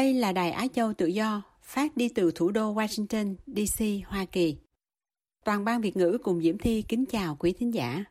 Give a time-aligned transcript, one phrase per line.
[0.00, 4.24] Đây là Đài Á Châu Tự Do, phát đi từ thủ đô Washington, D.C., Hoa
[4.24, 4.56] Kỳ.
[5.44, 8.04] Toàn ban Việt ngữ cùng Diễm Thi kính chào quý thính giả.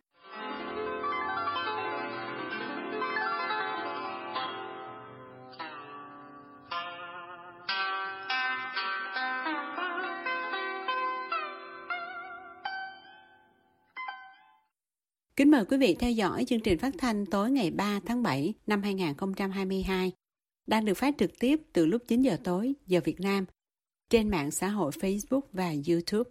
[15.35, 18.53] Kính mời quý vị theo dõi chương trình phát thanh tối ngày 3 tháng 7
[18.67, 20.11] năm 2022
[20.69, 23.45] đang được phát trực tiếp từ lúc 9 giờ tối giờ Việt Nam
[24.09, 26.29] trên mạng xã hội Facebook và YouTube.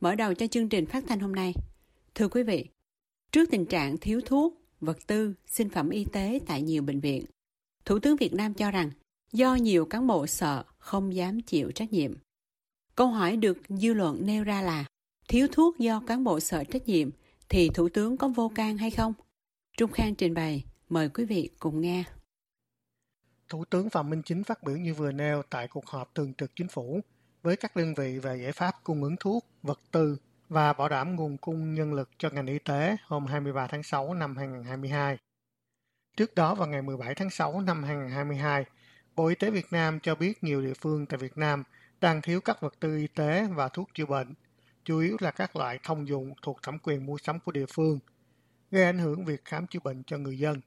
[0.00, 1.54] Mở đầu cho chương trình phát thanh hôm nay.
[2.14, 2.66] Thưa quý vị,
[3.32, 7.24] trước tình trạng thiếu thuốc, vật tư, sinh phẩm y tế tại nhiều bệnh viện,
[7.84, 8.90] Thủ tướng Việt Nam cho rằng
[9.32, 12.14] do nhiều cán bộ sợ không dám chịu trách nhiệm.
[12.96, 14.84] Câu hỏi được dư luận nêu ra là
[15.28, 17.10] thiếu thuốc do cán bộ sợ trách nhiệm
[17.48, 19.12] thì Thủ tướng có vô can hay không?
[19.76, 22.04] Trung Khang trình bày, mời quý vị cùng nghe.
[23.54, 26.56] Thủ tướng Phạm Minh Chính phát biểu như vừa nêu tại cuộc họp thường trực
[26.56, 27.00] chính phủ
[27.42, 30.16] với các đơn vị về giải pháp cung ứng thuốc, vật tư
[30.48, 34.14] và bảo đảm nguồn cung nhân lực cho ngành y tế hôm 23 tháng 6
[34.14, 35.18] năm 2022.
[36.16, 38.64] Trước đó vào ngày 17 tháng 6 năm 2022,
[39.16, 41.62] Bộ Y tế Việt Nam cho biết nhiều địa phương tại Việt Nam
[42.00, 44.34] đang thiếu các vật tư y tế và thuốc chữa bệnh,
[44.84, 47.98] chủ yếu là các loại thông dụng thuộc thẩm quyền mua sắm của địa phương,
[48.70, 50.60] gây ảnh hưởng việc khám chữa bệnh cho người dân.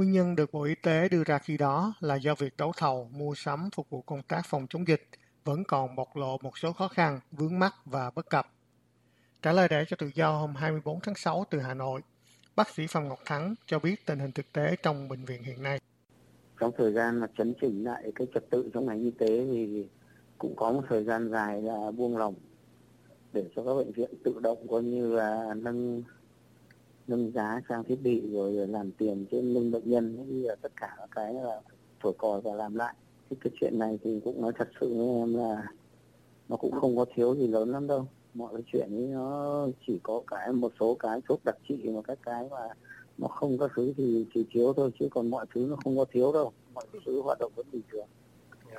[0.00, 3.10] Nguyên nhân được Bộ Y tế đưa ra khi đó là do việc đấu thầu,
[3.12, 5.08] mua sắm phục vụ công tác phòng chống dịch
[5.44, 8.46] vẫn còn bộc lộ một số khó khăn, vướng mắc và bất cập.
[9.42, 12.00] Trả lời để cho tự do hôm 24 tháng 6 từ Hà Nội,
[12.56, 15.62] bác sĩ Phạm Ngọc Thắng cho biết tình hình thực tế trong bệnh viện hiện
[15.62, 15.80] nay.
[16.60, 19.88] Trong thời gian mà chấn chỉnh lại cái trật tự trong ngành y tế thì
[20.38, 22.34] cũng có một thời gian dài là buông lỏng
[23.32, 26.02] để cho các bệnh viện tự động coi như là nâng
[27.10, 30.72] nâng giá trang thiết bị rồi làm tiền trên lưng bệnh nhân bây giờ tất
[30.76, 31.60] cả các cái là
[32.00, 32.94] thổi còi và làm lại.
[33.30, 35.68] Thì cái chuyện này thì cũng nói thật sự với em là
[36.48, 38.06] nó cũng không có thiếu gì lớn lắm đâu.
[38.34, 42.02] Mọi cái chuyện ấy nó chỉ có cái một số cái thuốc đặc trị và
[42.02, 42.68] các cái mà
[43.18, 46.04] nó không có thứ thì chỉ thiếu thôi chứ còn mọi thứ nó không có
[46.12, 46.52] thiếu đâu.
[46.74, 48.06] Mọi thứ hoạt động vẫn bình thường.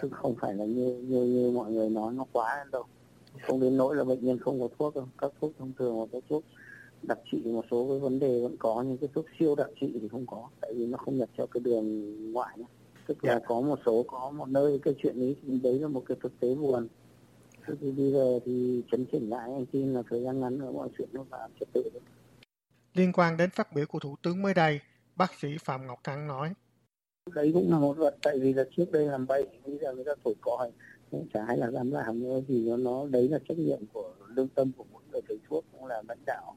[0.01, 2.83] Chứ không phải là như như như mọi người nói nó quá đâu.
[3.47, 5.05] Không đến nỗi là bệnh nhân không có thuốc đâu.
[5.17, 6.43] Các thuốc thông thường hoặc các thuốc
[7.03, 9.99] đặc trị một số cái vấn đề vẫn có nhưng cái thuốc siêu đặc trị
[10.01, 12.65] thì không có tại vì nó không nhập theo cái đường ngoại nhé
[13.07, 16.17] tức là có một số có một nơi cái chuyện ấy đấy là một cái
[16.21, 16.87] thực tế buồn
[17.67, 20.71] thế thì bây giờ thì chấn chỉnh lại anh tin là thời gian ngắn nữa
[20.71, 22.01] mọi chuyện nó vào trật tự đấy.
[22.93, 24.79] Liên quan đến phát biểu của Thủ tướng mới đây,
[25.15, 26.53] bác sĩ Phạm Ngọc Thắng nói.
[27.33, 30.03] Đấy cũng là một vật, tại vì là trước đây làm bậy, bây giờ người
[30.03, 30.71] ta thổi còi,
[31.33, 34.47] chả hay là dám làm nữa, thì nó, nó đấy là trách nhiệm của lương
[34.47, 36.55] tâm của mỗi người thầy thuốc cũng là lãnh đạo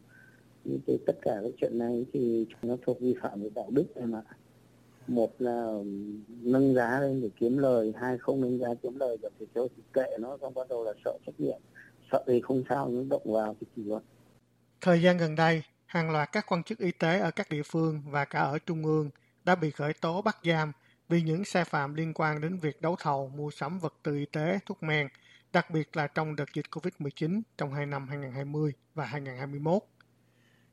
[0.64, 4.14] thì, tất cả các chuyện này thì nó thuộc vi phạm về đạo đức em
[4.14, 4.22] ạ.
[5.06, 5.69] Một là
[6.28, 9.69] nâng giá lên để kiếm lời hai không nâng giá kiếm lời được thì thôi
[9.76, 11.60] thì kệ nó xong bắt đầu là sợ trách nhiệm.
[12.12, 14.03] Sợ thì không sao nhưng động vào thì kỷ luật
[14.84, 18.03] thời gian gần đây hàng loạt các quan chức y tế ở các địa phương
[18.06, 19.10] và cả ở trung ương
[19.44, 20.72] đã bị khởi tố bắt giam
[21.08, 24.26] vì những sai phạm liên quan đến việc đấu thầu mua sắm vật tư y
[24.26, 25.08] tế, thuốc men,
[25.53, 29.82] đặc biệt là trong đợt dịch COVID-19 trong hai năm 2020 và 2021.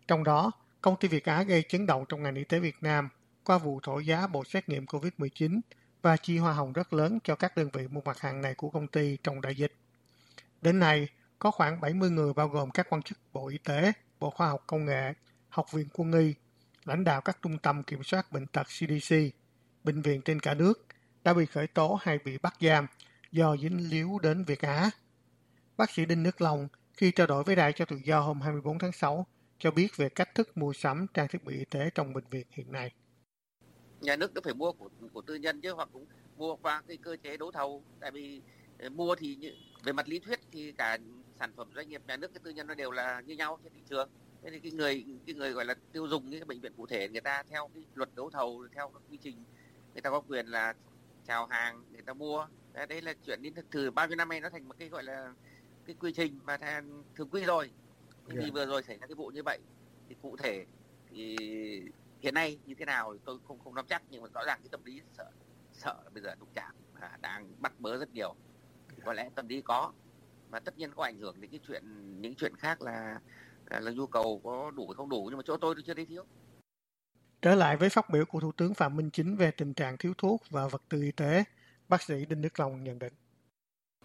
[0.07, 0.51] Trong đó,
[0.81, 3.09] công ty Việt Á gây chấn động trong ngành y tế Việt Nam
[3.43, 5.59] qua vụ thổi giá bộ xét nghiệm COVID-19
[6.01, 8.69] và chi hoa hồng rất lớn cho các đơn vị mua mặt hàng này của
[8.69, 9.73] công ty trong đại dịch.
[10.61, 11.07] Đến nay,
[11.39, 14.63] có khoảng 70 người bao gồm các quan chức Bộ Y tế, Bộ Khoa học
[14.67, 15.13] Công nghệ,
[15.49, 16.33] Học viện Quân y,
[16.85, 19.15] lãnh đạo các trung tâm kiểm soát bệnh tật CDC,
[19.83, 20.85] bệnh viện trên cả nước
[21.23, 22.87] đã bị khởi tố hay bị bắt giam
[23.31, 24.89] do dính líu đến Việt Á.
[25.77, 28.79] Bác sĩ Đinh Nước Long khi trao đổi với Đài cho tự do hôm 24
[28.79, 29.25] tháng 6
[29.61, 32.47] cho biết về cách thức mua sắm trang thiết bị y tế trong bệnh viện
[32.51, 32.93] hiện nay.
[34.01, 36.05] Nhà nước đã phải mua của của tư nhân chứ hoặc cũng
[36.37, 37.83] mua qua cái cơ chế đấu thầu.
[37.99, 38.41] Tại vì
[38.79, 39.53] ờ, mua thì
[39.83, 40.97] về mặt lý thuyết thì cả
[41.39, 43.73] sản phẩm doanh nghiệp nhà nước cái tư nhân nó đều là như nhau trên
[43.73, 44.09] thị trường.
[44.43, 47.09] Thế thì cái người cái người gọi là tiêu dùng cái bệnh viện cụ thể
[47.09, 49.43] người ta theo cái luật đấu thầu theo các quy trình
[49.93, 50.73] người ta có quyền là
[51.27, 52.47] chào hàng người ta mua.
[52.73, 54.89] Đấy, đấy là chuyện đến thực từ bao nhiêu năm nay nó thành một cái
[54.89, 55.33] gọi là
[55.85, 56.57] cái quy trình mà
[57.15, 57.71] thường quy rồi
[58.31, 58.53] thì yeah.
[58.53, 59.59] vừa rồi xảy ra cái vụ như vậy
[60.09, 60.65] thì cụ thể
[61.09, 61.37] thì
[62.19, 64.69] hiện nay như thế nào tôi không không nắm chắc nhưng mà rõ ràng cái
[64.71, 65.31] tâm lý sợ
[65.71, 68.35] sợ bây giờ đụng chạm à, đang bắt bớ rất nhiều
[69.05, 69.93] có lẽ tâm lý có
[70.49, 71.83] và tất nhiên có ảnh hưởng đến cái chuyện
[72.21, 73.19] những chuyện khác là
[73.69, 76.05] là, là nhu cầu có đủ không đủ nhưng mà chỗ tôi tôi chưa thấy
[76.05, 76.23] thiếu
[77.41, 80.13] Trở lại với phát biểu của Thủ tướng Phạm Minh Chính về tình trạng thiếu
[80.17, 81.43] thuốc và vật tư y tế,
[81.89, 83.13] bác sĩ Đinh Đức Long nhận định.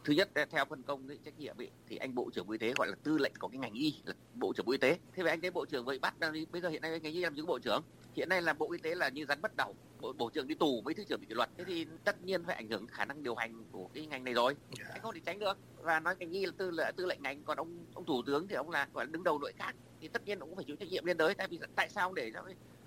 [0.06, 2.58] Thứ nhất theo phân công cái trách nhiệm ấy, thì anh Bộ trưởng Bộ Y
[2.58, 4.98] tế gọi là tư lệnh của cái ngành y là Bộ trưởng Bộ Y tế.
[5.12, 6.14] Thế vậy anh thấy Bộ trưởng vậy bắt
[6.52, 7.82] bây giờ hiện nay ngành y làm những Bộ trưởng.
[8.16, 10.54] Hiện nay là Bộ Y tế là như rắn bất đầu, Bộ, Bộ trưởng đi
[10.54, 11.50] tù với Thứ trưởng bị kỷ luật.
[11.58, 14.34] Thế thì tất nhiên phải ảnh hưởng khả năng điều hành của cái ngành này
[14.34, 14.56] rồi.
[14.78, 14.92] Yeah.
[14.92, 15.58] Anh không thể tránh được.
[15.76, 18.48] Và nói ngành y là tư là tư lệnh ngành, còn ông ông thủ tướng
[18.48, 20.64] thì ông là gọi là đứng đầu nội các thì tất nhiên ông cũng phải
[20.64, 21.34] chịu trách nhiệm liên đới.
[21.34, 22.42] Tại vì tại sao để cho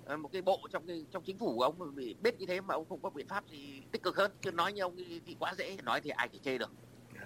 [0.09, 2.61] Ờ, một cái bộ trong cái, trong chính phủ của ông bị biết như thế
[2.61, 4.95] mà ông không có biện pháp gì tích cực hơn chứ nói như ông
[5.25, 6.71] thì quá dễ nói thì ai chỉ chê được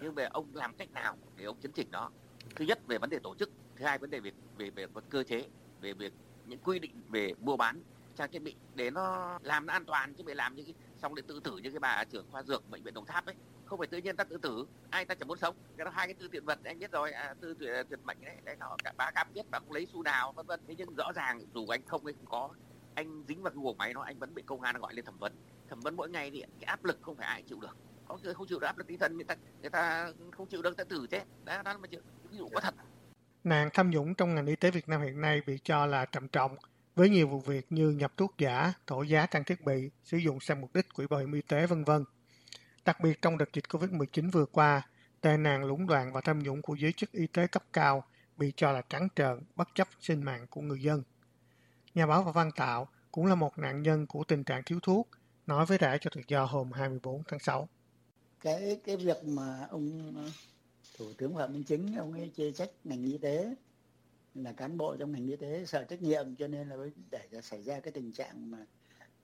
[0.03, 2.09] nhưng về ông làm cách nào để ông chấn chỉnh nó
[2.55, 3.49] thứ nhất về vấn đề tổ chức.
[3.75, 5.49] Thứ hai vấn đề về về về, về cơ chế
[5.81, 6.13] về việc
[6.45, 7.81] những quy định về mua bán
[8.15, 11.15] trang thiết bị để nó làm nó an toàn chứ phải làm như cái xong
[11.15, 13.35] để tự tử như cái bà trưởng khoa dược bệnh viện đồng tháp ấy.
[13.65, 15.55] Không phải tự nhiên ta tự tử ai ta chẳng muốn sống.
[15.77, 17.11] Cái đó hai cái tư tiện vật anh biết rồi.
[17.11, 19.71] À, tư tuyệt, à, tuyệt mệnh đấy đấy nó cả ba cam biết bà cũng
[19.71, 20.59] lấy xu nào vân vân.
[20.67, 22.49] Thế nhưng rõ ràng dù anh không ấy không có
[22.93, 25.17] anh dính vào cái guồng máy nó anh vẫn bị công an gọi lên thẩm
[25.17, 25.33] vấn.
[25.69, 27.77] Thẩm vấn mỗi ngày thì cái áp lực không phải ai chịu được
[28.13, 30.61] có người không chịu được áp lực tinh thần người ta người ta không chịu
[30.61, 31.87] được người ta tử chết đó đó là một
[32.31, 32.75] ví dụ có thật
[33.43, 36.27] nạn tham nhũng trong ngành y tế Việt Nam hiện nay bị cho là trầm
[36.27, 36.57] trọng
[36.95, 40.39] với nhiều vụ việc như nhập thuốc giả, thổ giá trang thiết bị, sử dụng
[40.39, 42.05] sai mục đích quỹ bảo hiểm y tế vân vân.
[42.85, 44.81] Đặc biệt trong đợt dịch Covid-19 vừa qua,
[45.21, 48.03] tệ nạn lũng đoạn và tham nhũng của giới chức y tế cấp cao
[48.37, 51.03] bị cho là trắng trợn, bất chấp sinh mạng của người dân.
[51.93, 55.09] Nhà báo và Văn Tạo cũng là một nạn nhân của tình trạng thiếu thuốc,
[55.47, 57.69] nói với rẽ cho tự do hôm 24 tháng 6.
[58.43, 60.23] Cái cái việc mà ông ờ,
[60.97, 63.55] Thủ tướng Phạm Minh Chính, ông ấy chê trách ngành y tế,
[64.35, 66.75] là cán bộ trong ngành y tế sợ trách nhiệm, cho nên là
[67.11, 68.65] để xảy ra cái tình trạng mà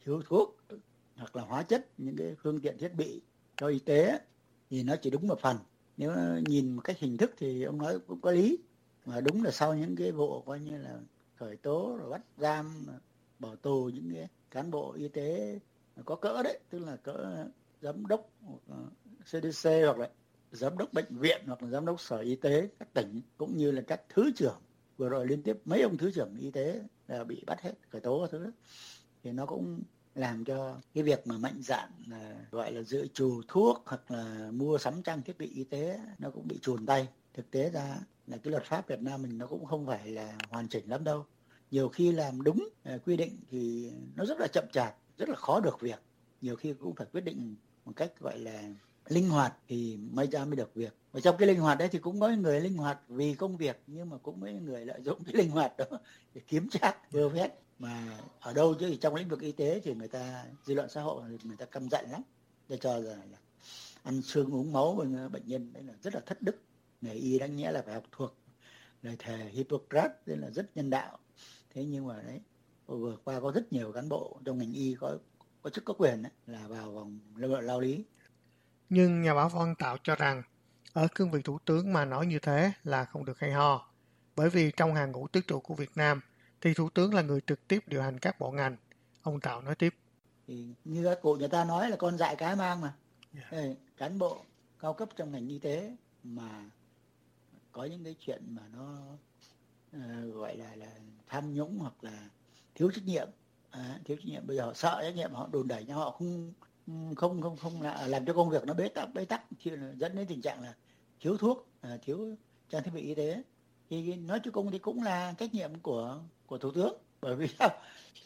[0.05, 0.57] thiếu thuốc
[1.15, 3.21] hoặc là hóa chất, những cái phương tiện thiết bị
[3.57, 4.19] cho y tế,
[4.69, 5.57] thì nó chỉ đúng một phần.
[5.97, 6.11] Nếu
[6.45, 8.57] nhìn một cách hình thức thì ông nói cũng có lý,
[9.05, 10.99] mà đúng là sau những cái vụ coi như là
[11.35, 12.85] khởi tố rồi bắt giam,
[13.39, 15.59] bỏ tù những cái cán bộ y tế
[16.05, 17.45] có cỡ đấy, tức là cỡ
[17.81, 18.29] giám đốc
[19.31, 20.09] CDC hoặc là
[20.51, 23.71] giám đốc bệnh viện hoặc là giám đốc sở y tế các tỉnh cũng như
[23.71, 24.61] là các thứ trưởng.
[24.97, 28.01] Vừa rồi liên tiếp mấy ông thứ trưởng y tế là bị bắt hết, khởi
[28.01, 28.51] tố các thứ
[29.23, 29.81] thì nó cũng
[30.15, 34.49] làm cho cái việc mà mạnh dạn là gọi là dự trù thuốc hoặc là
[34.53, 37.07] mua sắm trang thiết bị y tế nó cũng bị chùn tay.
[37.33, 40.37] Thực tế ra là cái luật pháp Việt Nam mình nó cũng không phải là
[40.49, 41.25] hoàn chỉnh lắm đâu.
[41.71, 45.35] Nhiều khi làm đúng à, quy định thì nó rất là chậm chạp, rất là
[45.35, 45.99] khó được việc.
[46.41, 47.55] Nhiều khi cũng phải quyết định
[47.85, 48.63] một cách gọi là
[49.09, 50.95] linh hoạt thì may ra mới được việc.
[51.11, 53.81] Và trong cái linh hoạt đấy thì cũng có người linh hoạt vì công việc
[53.87, 55.85] nhưng mà cũng có người lợi dụng cái linh hoạt đó
[56.33, 59.93] để kiếm trác vừa phép mà ở đâu chứ trong lĩnh vực y tế thì
[59.93, 62.21] người ta dư luận xã hội người ta căm giận lắm.
[62.69, 63.37] Để cho rằng là
[64.03, 66.55] ăn xương uống máu với bệnh nhân đấy là rất là thất đức.
[67.01, 68.35] Nghề y đáng nhẽ là phải học thuộc.
[69.01, 71.17] Lời thề Hippocrates đấy là rất nhân đạo.
[71.73, 72.39] Thế nhưng mà đấy
[72.85, 75.17] vừa qua có rất nhiều cán bộ trong ngành y có
[75.61, 78.03] có chức có quyền ấy, là vào vòng lao lý
[78.89, 80.43] nhưng nhà báo Văn Tạo cho rằng
[80.93, 83.91] ở cương vị thủ tướng mà nói như thế là không được hay ho.
[84.35, 86.21] Bởi vì trong hàng ngũ tứ trụ của Việt Nam
[86.61, 88.77] thì thủ tướng là người trực tiếp điều hành các bộ ngành.
[89.21, 89.95] Ông Tạo nói tiếp.
[90.47, 92.93] Thì như các cụ người ta nói là con dại cái mang mà.
[93.35, 93.51] Yeah.
[93.51, 94.45] Đây, cán bộ
[94.79, 96.69] cao cấp trong ngành y tế mà
[97.71, 99.01] có những cái chuyện mà nó
[99.97, 100.91] uh, gọi là là
[101.27, 102.29] tham nhũng hoặc là
[102.75, 103.27] thiếu trách nhiệm.
[103.69, 104.47] À, thiếu trách nhiệm.
[104.47, 106.53] Bây giờ họ sợ trách nhiệm họ đồn đẩy nhau họ không
[107.15, 109.43] không không không là làm cho công việc nó bế tắc bế tắc.
[109.63, 110.73] Thì dẫn đến tình trạng là
[111.19, 112.35] thiếu thuốc à, thiếu
[112.69, 113.43] trang thiết bị y tế.
[113.89, 116.93] Thì nói cho cùng thì cũng là trách nhiệm của của thủ tướng.
[117.21, 117.47] Bởi vì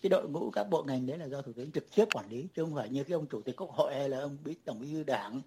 [0.02, 2.48] cái đội ngũ các bộ ngành đấy là do thủ tướng trực tiếp quản lý
[2.56, 4.80] chứ không phải như cái ông chủ tịch quốc hội hay là ông bí tổng
[4.80, 5.42] bí thư đảng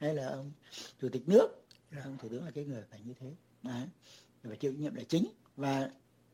[0.00, 0.52] hay là ông
[1.00, 1.48] chủ tịch nước.
[1.92, 2.00] Dạ.
[2.04, 3.30] ông thủ tướng là cái người phải như thế.
[3.62, 3.82] Đấy
[4.42, 5.26] phải chịu trách nhiệm là chính.
[5.56, 5.90] Và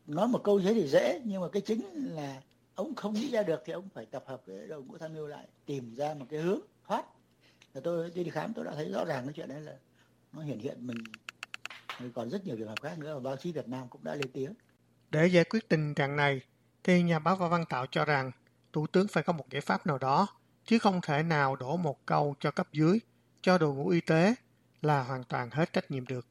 [0.07, 2.41] nói một câu thế thì dễ nhưng mà cái chính là
[2.75, 5.27] ông không nghĩ ra được thì ông phải tập hợp với đội ngũ tham mưu
[5.27, 7.05] lại tìm ra một cái hướng thoát.
[7.73, 9.73] Và tôi đi, khám tôi đã thấy rõ ràng cái chuyện đấy là
[10.33, 10.97] nó hiện hiện mình.
[12.13, 14.31] Còn rất nhiều trường hợp khác nữa và báo chí Việt Nam cũng đã lên
[14.33, 14.53] tiếng.
[15.11, 16.41] Để giải quyết tình trạng này
[16.83, 18.31] thì nhà báo Võ Văn Tạo cho rằng
[18.73, 20.27] thủ tướng phải có một giải pháp nào đó
[20.65, 22.99] chứ không thể nào đổ một câu cho cấp dưới
[23.41, 24.35] cho đội ngũ y tế
[24.81, 26.27] là hoàn toàn hết trách nhiệm được.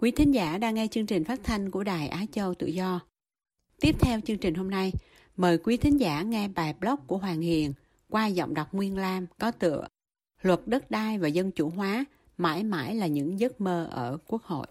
[0.00, 3.00] Quý thính giả đang nghe chương trình phát thanh của Đài Á Châu Tự Do.
[3.80, 4.92] Tiếp theo chương trình hôm nay,
[5.36, 7.72] mời quý thính giả nghe bài blog của Hoàng Hiền
[8.08, 9.88] qua giọng đọc Nguyên Lam có tựa
[10.42, 12.04] Luật đất đai và dân chủ hóa
[12.36, 14.66] mãi mãi là những giấc mơ ở Quốc hội.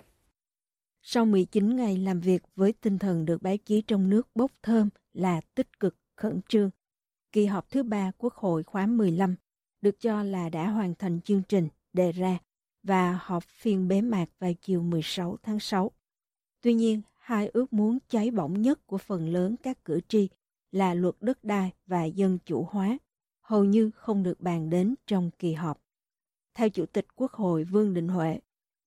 [1.01, 4.89] Sau 19 ngày làm việc với tinh thần được báo chí trong nước bốc thơm
[5.13, 6.69] là tích cực, khẩn trương,
[7.31, 9.35] kỳ họp thứ ba Quốc hội khóa 15
[9.81, 12.37] được cho là đã hoàn thành chương trình đề ra
[12.83, 15.91] và họp phiên bế mạc vào chiều 16 tháng 6.
[16.61, 20.29] Tuy nhiên, hai ước muốn cháy bỏng nhất của phần lớn các cử tri
[20.71, 22.97] là luật đất đai và dân chủ hóa,
[23.41, 25.81] hầu như không được bàn đến trong kỳ họp.
[26.53, 28.39] Theo Chủ tịch Quốc hội Vương Đình Huệ,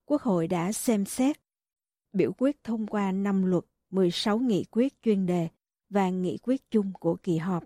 [0.04, 1.36] Quốc hội đã xem xét,
[2.12, 5.48] biểu quyết thông qua 5 luật, 16 nghị quyết chuyên đề
[5.90, 7.64] và nghị quyết chung của kỳ họp,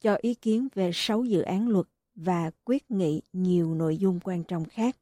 [0.00, 4.44] cho ý kiến về 6 dự án luật và quyết nghị nhiều nội dung quan
[4.44, 4.96] trọng khác.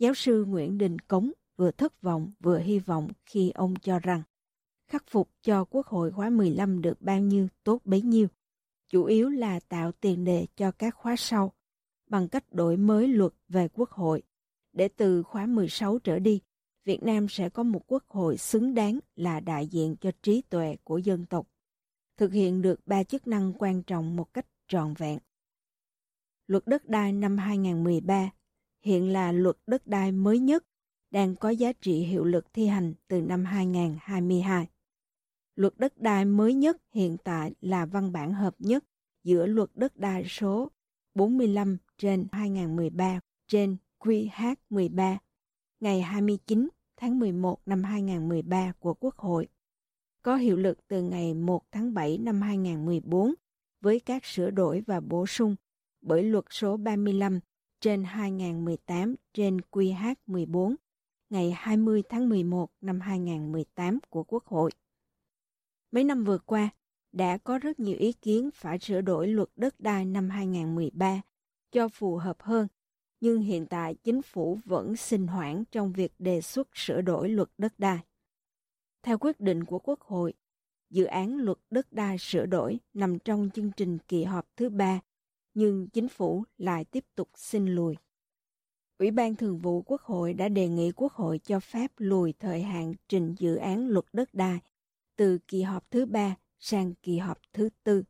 [0.00, 4.22] Giáo sư Nguyễn Đình Cống vừa thất vọng vừa hy vọng khi ông cho rằng
[4.88, 8.28] khắc phục cho Quốc hội khóa 15 được bao nhiêu tốt bấy nhiêu,
[8.88, 11.52] chủ yếu là tạo tiền đề cho các khóa sau
[12.06, 14.22] bằng cách đổi mới luật về Quốc hội,
[14.72, 16.40] để từ khóa 16 trở đi,
[16.84, 20.76] Việt Nam sẽ có một quốc hội xứng đáng là đại diện cho trí tuệ
[20.84, 21.46] của dân tộc,
[22.16, 25.18] thực hiện được ba chức năng quan trọng một cách trọn vẹn.
[26.46, 28.30] Luật đất đai năm 2013
[28.80, 30.64] hiện là luật đất đai mới nhất,
[31.10, 34.68] đang có giá trị hiệu lực thi hành từ năm 2022.
[35.56, 38.84] Luật đất đai mới nhất hiện tại là văn bản hợp nhất
[39.24, 40.70] giữa luật đất đai số
[41.14, 45.16] 45 trên 2013 trên QH13
[45.80, 49.48] ngày 29 tháng 11 năm 2013 của Quốc hội,
[50.22, 53.34] có hiệu lực từ ngày 1 tháng 7 năm 2014
[53.80, 55.56] với các sửa đổi và bổ sung
[56.00, 57.40] bởi luật số 35
[57.80, 60.74] trên 2018 trên QH14
[61.30, 64.70] ngày 20 tháng 11 năm 2018 của Quốc hội.
[65.92, 66.70] Mấy năm vừa qua,
[67.12, 71.20] đã có rất nhiều ý kiến phải sửa đổi luật đất đai năm 2013
[71.72, 72.68] cho phù hợp hơn,
[73.20, 77.48] nhưng hiện tại chính phủ vẫn xin hoãn trong việc đề xuất sửa đổi luật
[77.58, 77.98] đất đai.
[79.02, 80.34] Theo quyết định của Quốc hội,
[80.90, 85.00] dự án luật đất đai sửa đổi nằm trong chương trình kỳ họp thứ ba,
[85.54, 87.96] nhưng chính phủ lại tiếp tục xin lùi.
[88.98, 92.62] Ủy ban Thường vụ Quốc hội đã đề nghị Quốc hội cho phép lùi thời
[92.62, 94.60] hạn trình dự án luật đất đai
[95.16, 98.02] từ kỳ họp thứ ba sang kỳ họp thứ tư.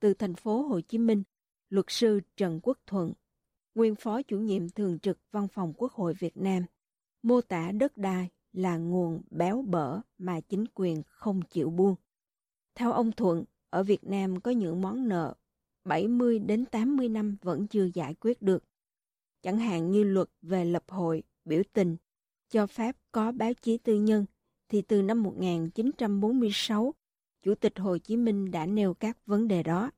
[0.00, 1.22] Từ thành phố Hồ Chí Minh,
[1.68, 3.12] luật sư Trần Quốc Thuận,
[3.74, 6.62] nguyên phó chủ nhiệm thường trực Văn phòng Quốc hội Việt Nam,
[7.22, 11.94] mô tả đất đai là nguồn béo bở mà chính quyền không chịu buông.
[12.74, 15.34] Theo ông Thuận, ở Việt Nam có những món nợ
[15.84, 18.64] 70 đến 80 năm vẫn chưa giải quyết được.
[19.42, 21.96] Chẳng hạn như luật về lập hội, biểu tình,
[22.50, 24.26] cho phép có báo chí tư nhân,
[24.68, 26.94] thì từ năm 1946,
[27.42, 29.90] Chủ tịch Hồ Chí Minh đã nêu các vấn đề đó.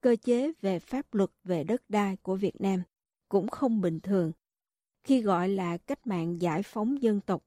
[0.00, 2.82] Cơ chế về pháp luật về đất đai của Việt Nam
[3.28, 4.32] cũng không bình thường.
[5.04, 7.44] Khi gọi là cách mạng giải phóng dân tộc,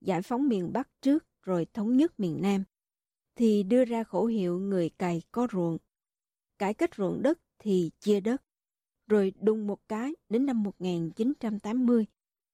[0.00, 2.64] giải phóng miền Bắc trước rồi thống nhất miền Nam,
[3.36, 5.78] thì đưa ra khẩu hiệu người cày có ruộng.
[6.58, 8.42] Cải cách ruộng đất thì chia đất.
[9.06, 12.06] Rồi đùng một cái đến năm 1980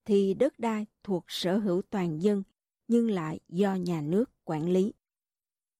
[0.05, 2.43] thì đất đai thuộc sở hữu toàn dân
[2.87, 4.93] nhưng lại do nhà nước quản lý.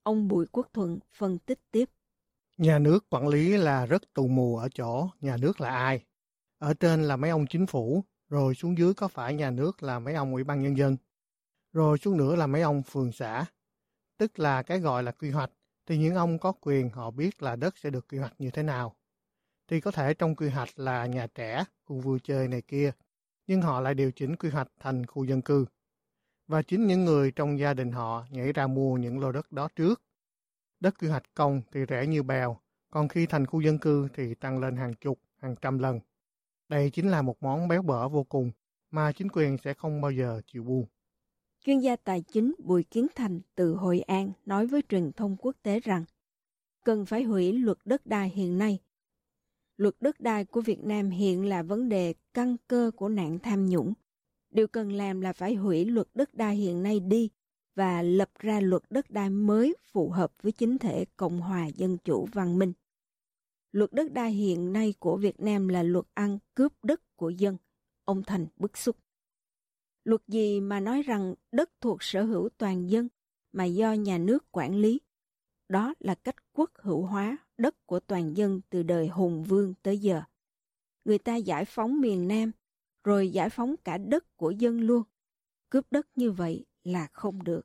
[0.03, 1.89] Ông Bùi Quốc Thuận phân tích tiếp.
[2.57, 6.05] Nhà nước quản lý là rất tù mù ở chỗ nhà nước là ai.
[6.57, 9.99] Ở trên là mấy ông chính phủ, rồi xuống dưới có phải nhà nước là
[9.99, 10.97] mấy ông ủy ban nhân dân,
[11.73, 13.45] rồi xuống nữa là mấy ông phường xã.
[14.17, 15.51] Tức là cái gọi là quy hoạch,
[15.85, 18.63] thì những ông có quyền họ biết là đất sẽ được quy hoạch như thế
[18.63, 18.95] nào.
[19.67, 22.91] Thì có thể trong quy hoạch là nhà trẻ, khu vui chơi này kia,
[23.47, 25.65] nhưng họ lại điều chỉnh quy hoạch thành khu dân cư
[26.51, 29.69] và chính những người trong gia đình họ nhảy ra mua những lô đất đó
[29.75, 30.01] trước.
[30.79, 32.57] Đất quy hoạch công thì rẻ như bèo,
[32.89, 36.00] còn khi thành khu dân cư thì tăng lên hàng chục, hàng trăm lần.
[36.69, 38.51] Đây chính là một món béo bở vô cùng
[38.91, 40.85] mà chính quyền sẽ không bao giờ chịu buông.
[41.65, 45.55] Chuyên gia tài chính Bùi Kiến Thành từ Hội An nói với truyền thông quốc
[45.63, 46.05] tế rằng
[46.85, 48.79] cần phải hủy luật đất đai hiện nay.
[49.77, 53.69] Luật đất đai của Việt Nam hiện là vấn đề căn cơ của nạn tham
[53.69, 53.93] nhũng
[54.51, 57.29] Điều cần làm là phải hủy luật đất đai hiện nay đi
[57.75, 61.97] và lập ra luật đất đai mới phù hợp với chính thể Cộng hòa Dân
[61.97, 62.73] chủ văn minh.
[63.71, 67.57] Luật đất đai hiện nay của Việt Nam là luật ăn cướp đất của dân.
[68.05, 68.95] Ông Thành bức xúc.
[70.03, 73.08] Luật gì mà nói rằng đất thuộc sở hữu toàn dân
[73.51, 75.00] mà do nhà nước quản lý?
[75.70, 79.98] Đó là cách quốc hữu hóa đất của toàn dân từ đời Hùng Vương tới
[79.98, 80.22] giờ.
[81.05, 82.51] Người ta giải phóng miền Nam
[83.03, 85.03] rồi giải phóng cả đất của dân luôn.
[85.70, 87.62] Cướp đất như vậy là không được.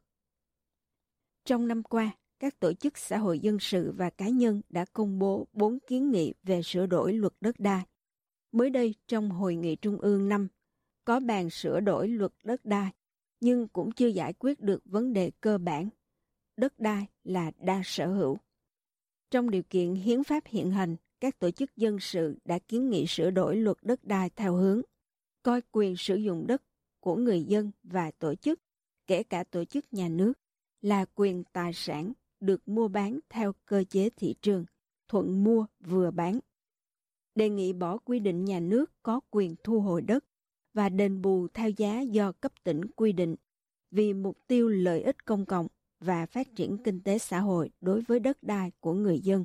[1.45, 5.19] Trong năm qua, các tổ chức xã hội dân sự và cá nhân đã công
[5.19, 7.87] bố bốn kiến nghị về sửa đổi luật đất đai.
[8.53, 10.49] Mới đây, trong Hội nghị Trung ương năm,
[11.07, 12.91] có bàn sửa đổi luật đất đai,
[13.41, 15.89] nhưng cũng chưa giải quyết được vấn đề cơ bản.
[16.57, 18.39] Đất đai là đa sở hữu.
[19.31, 23.07] Trong điều kiện hiến pháp hiện hành, các tổ chức dân sự đã kiến nghị
[23.07, 24.81] sửa đổi luật đất đai theo hướng
[25.43, 26.63] coi quyền sử dụng đất
[27.01, 28.61] của người dân và tổ chức,
[29.07, 30.33] kể cả tổ chức nhà nước,
[30.83, 34.65] là quyền tài sản được mua bán theo cơ chế thị trường,
[35.09, 36.39] thuận mua vừa bán.
[37.35, 40.25] Đề nghị bỏ quy định nhà nước có quyền thu hồi đất
[40.77, 43.37] và đền bù theo giá do cấp tỉnh quy định
[43.91, 45.67] vì mục tiêu lợi ích công cộng
[46.01, 49.45] và phát triển kinh tế xã hội đối với đất đai của người dân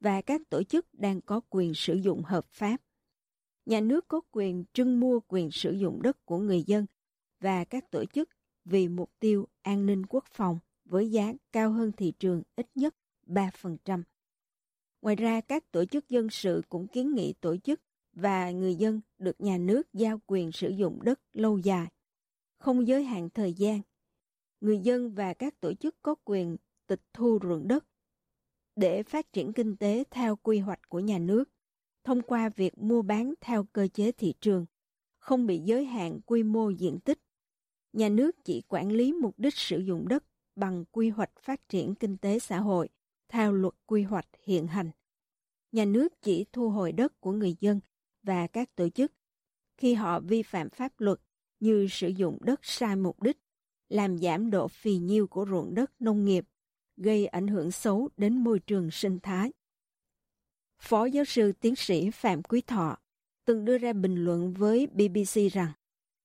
[0.00, 2.76] và các tổ chức đang có quyền sử dụng hợp pháp.
[3.66, 6.86] Nhà nước có quyền trưng mua quyền sử dụng đất của người dân
[7.40, 8.28] và các tổ chức
[8.64, 12.94] vì mục tiêu an ninh quốc phòng với giá cao hơn thị trường ít nhất
[13.26, 14.02] 3%.
[15.02, 17.80] Ngoài ra, các tổ chức dân sự cũng kiến nghị tổ chức
[18.12, 21.88] và người dân được nhà nước giao quyền sử dụng đất lâu dài,
[22.58, 23.80] không giới hạn thời gian.
[24.60, 27.84] Người dân và các tổ chức có quyền tịch thu ruộng đất
[28.76, 31.44] để phát triển kinh tế theo quy hoạch của nhà nước,
[32.04, 34.66] thông qua việc mua bán theo cơ chế thị trường,
[35.18, 37.18] không bị giới hạn quy mô diện tích.
[37.92, 40.24] Nhà nước chỉ quản lý mục đích sử dụng đất
[40.56, 42.88] bằng quy hoạch phát triển kinh tế xã hội
[43.28, 44.90] theo luật quy hoạch hiện hành.
[45.72, 47.80] Nhà nước chỉ thu hồi đất của người dân
[48.22, 49.12] và các tổ chức
[49.76, 51.18] khi họ vi phạm pháp luật
[51.60, 53.38] như sử dụng đất sai mục đích,
[53.88, 56.44] làm giảm độ phì nhiêu của ruộng đất nông nghiệp,
[56.96, 59.52] gây ảnh hưởng xấu đến môi trường sinh thái.
[60.78, 62.96] Phó giáo sư tiến sĩ Phạm Quý Thọ
[63.44, 65.72] từng đưa ra bình luận với BBC rằng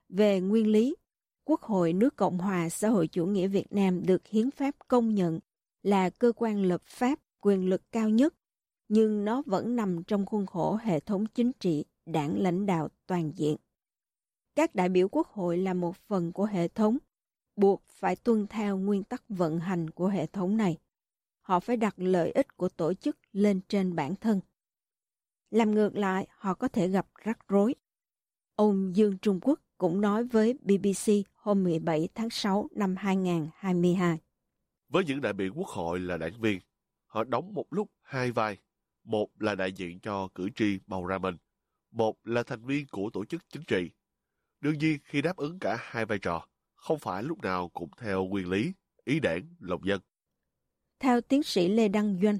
[0.09, 0.95] về nguyên lý
[1.43, 5.15] Quốc hội nước Cộng hòa xã hội chủ nghĩa Việt Nam được hiến pháp công
[5.15, 5.39] nhận
[5.83, 8.33] là cơ quan lập pháp quyền lực cao nhất,
[8.87, 13.31] nhưng nó vẫn nằm trong khuôn khổ hệ thống chính trị, đảng lãnh đạo toàn
[13.35, 13.57] diện.
[14.55, 16.97] Các đại biểu quốc hội là một phần của hệ thống,
[17.55, 20.77] buộc phải tuân theo nguyên tắc vận hành của hệ thống này.
[21.41, 24.39] Họ phải đặt lợi ích của tổ chức lên trên bản thân.
[25.51, 27.75] Làm ngược lại, họ có thể gặp rắc rối.
[28.55, 34.17] Ông Dương Trung Quốc cũng nói với BBC hôm 17 tháng 6 năm 2022.
[34.89, 36.59] Với những đại biểu quốc hội là đảng viên,
[37.05, 38.57] họ đóng một lúc hai vai.
[39.07, 41.37] Một là đại diện cho cử tri bầu ra mình,
[41.91, 43.91] một là thành viên của tổ chức chính trị.
[44.61, 48.25] Đương nhiên khi đáp ứng cả hai vai trò, không phải lúc nào cũng theo
[48.25, 50.01] nguyên lý, ý đảng, lòng dân.
[50.99, 52.39] Theo tiến sĩ Lê Đăng Doanh,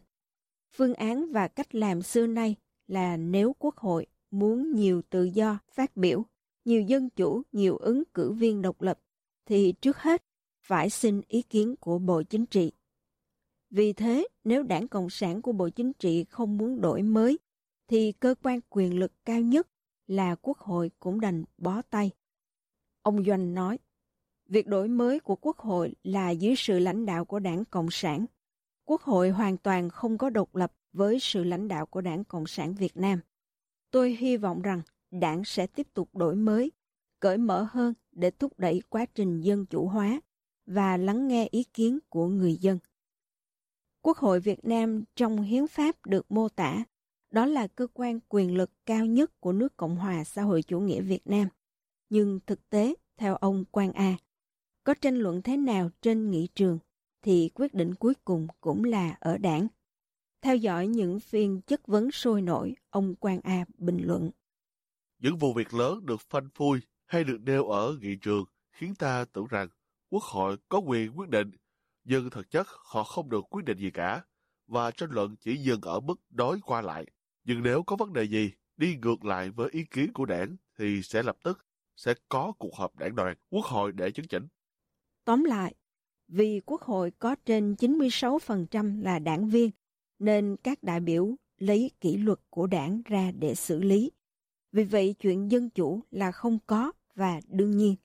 [0.71, 2.55] phương án và cách làm xưa nay
[2.87, 6.25] là nếu quốc hội muốn nhiều tự do phát biểu
[6.67, 8.99] nhiều dân chủ, nhiều ứng cử viên độc lập,
[9.45, 10.23] thì trước hết
[10.61, 12.71] phải xin ý kiến của Bộ Chính trị.
[13.69, 17.39] Vì thế, nếu đảng Cộng sản của Bộ Chính trị không muốn đổi mới,
[17.87, 19.67] thì cơ quan quyền lực cao nhất
[20.07, 22.11] là Quốc hội cũng đành bó tay.
[23.01, 23.79] Ông Doanh nói,
[24.45, 28.25] việc đổi mới của Quốc hội là dưới sự lãnh đạo của đảng Cộng sản.
[28.85, 32.47] Quốc hội hoàn toàn không có độc lập với sự lãnh đạo của đảng Cộng
[32.47, 33.19] sản Việt Nam.
[33.91, 36.71] Tôi hy vọng rằng đảng sẽ tiếp tục đổi mới,
[37.19, 40.21] cởi mở hơn để thúc đẩy quá trình dân chủ hóa
[40.65, 42.79] và lắng nghe ý kiến của người dân.
[44.07, 46.83] Quốc hội Việt Nam trong hiến pháp được mô tả
[47.31, 50.79] đó là cơ quan quyền lực cao nhất của nước Cộng hòa xã hội chủ
[50.79, 51.47] nghĩa Việt Nam.
[52.09, 54.17] Nhưng thực tế, theo ông Quang A,
[54.83, 56.79] có tranh luận thế nào trên nghị trường
[57.21, 59.67] thì quyết định cuối cùng cũng là ở đảng.
[60.41, 64.31] Theo dõi những phiên chất vấn sôi nổi, ông Quang A bình luận.
[65.19, 69.25] Những vụ việc lớn được phanh phui hay được nêu ở nghị trường khiến ta
[69.33, 69.67] tưởng rằng
[70.09, 71.51] Quốc hội có quyền quyết định,
[72.09, 74.21] nhưng thực chất họ không được quyết định gì cả,
[74.67, 77.05] và tranh luận chỉ dừng ở mức đối qua lại.
[77.43, 81.01] Nhưng nếu có vấn đề gì đi ngược lại với ý kiến của đảng thì
[81.03, 81.65] sẽ lập tức
[81.95, 84.47] sẽ có cuộc họp đảng đoàn Quốc hội để chứng chỉnh.
[85.25, 85.75] Tóm lại,
[86.27, 89.71] vì Quốc hội có trên 96% là đảng viên,
[90.19, 94.11] nên các đại biểu lấy kỷ luật của đảng ra để xử lý.
[94.71, 97.95] Vì vậy chuyện dân chủ là không có và đương nhiên.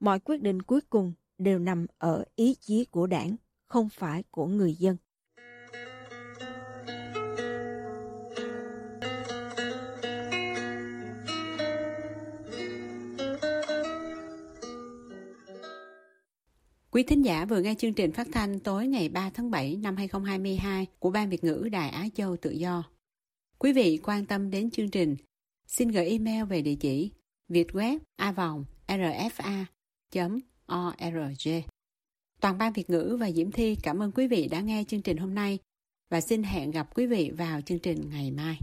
[0.00, 3.36] Mọi quyết định cuối cùng đều nằm ở ý chí của đảng,
[3.74, 4.96] không phải của người dân.
[16.90, 19.96] Quý thính giả vừa nghe chương trình phát thanh tối ngày 3 tháng 7 năm
[19.96, 22.84] 2022 của Ban Việt ngữ Đài Á Châu Tự Do.
[23.58, 25.16] Quý vị quan tâm đến chương trình,
[25.66, 27.10] xin gửi email về địa chỉ
[27.48, 28.32] vietweb a
[28.88, 29.64] rfa
[30.74, 31.73] org
[32.44, 35.16] Toàn ban Việt ngữ và Diễm Thi cảm ơn quý vị đã nghe chương trình
[35.16, 35.58] hôm nay
[36.10, 38.60] và xin hẹn gặp quý vị vào chương trình ngày mai.